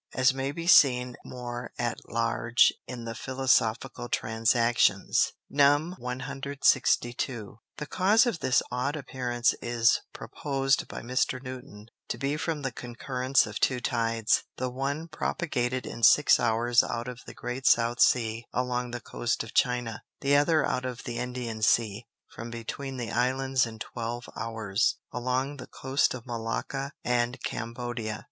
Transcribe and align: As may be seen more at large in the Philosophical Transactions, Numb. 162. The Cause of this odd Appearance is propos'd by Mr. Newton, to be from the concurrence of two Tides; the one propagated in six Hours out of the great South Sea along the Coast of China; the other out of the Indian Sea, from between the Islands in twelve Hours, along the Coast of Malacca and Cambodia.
As 0.15 0.33
may 0.33 0.51
be 0.51 0.65
seen 0.65 1.15
more 1.23 1.71
at 1.77 1.99
large 2.09 2.73
in 2.87 3.05
the 3.05 3.13
Philosophical 3.13 4.09
Transactions, 4.09 5.33
Numb. 5.47 5.93
162. 5.99 7.59
The 7.77 7.85
Cause 7.85 8.25
of 8.25 8.39
this 8.39 8.63
odd 8.71 8.95
Appearance 8.95 9.53
is 9.61 10.01
propos'd 10.11 10.87
by 10.87 11.01
Mr. 11.03 11.39
Newton, 11.39 11.85
to 12.07 12.17
be 12.17 12.35
from 12.35 12.63
the 12.63 12.71
concurrence 12.71 13.45
of 13.45 13.59
two 13.59 13.79
Tides; 13.79 14.41
the 14.57 14.71
one 14.71 15.07
propagated 15.07 15.85
in 15.85 16.01
six 16.01 16.39
Hours 16.39 16.81
out 16.81 17.07
of 17.07 17.19
the 17.27 17.35
great 17.35 17.67
South 17.67 17.99
Sea 18.01 18.45
along 18.51 18.89
the 18.89 19.01
Coast 19.01 19.43
of 19.43 19.53
China; 19.53 20.01
the 20.21 20.35
other 20.35 20.65
out 20.65 20.83
of 20.83 21.03
the 21.03 21.19
Indian 21.19 21.61
Sea, 21.61 22.07
from 22.33 22.49
between 22.49 22.97
the 22.97 23.11
Islands 23.11 23.67
in 23.67 23.77
twelve 23.77 24.27
Hours, 24.35 24.97
along 25.13 25.57
the 25.57 25.67
Coast 25.67 26.15
of 26.15 26.25
Malacca 26.25 26.91
and 27.03 27.39
Cambodia. 27.43 28.19